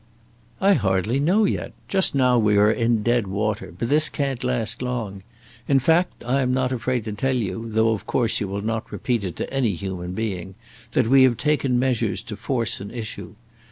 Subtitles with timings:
[0.59, 1.73] "I hardly know yet.
[1.87, 5.21] Just now we are in dead water; but this can't last long.
[5.67, 8.91] In fact, I am not afraid to tell you, though of course you will not
[8.91, 10.55] repeat it to any human being,
[10.93, 13.35] that we have taken measures to force an issue.